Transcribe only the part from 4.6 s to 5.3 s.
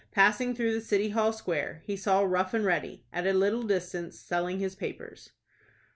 papers.